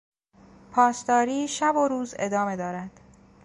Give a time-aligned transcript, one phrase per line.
[0.71, 2.99] پاسداری شب و روز ادامه دارد.